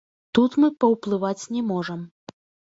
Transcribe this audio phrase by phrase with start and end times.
[0.37, 2.05] Тут мы паўплываць не можам.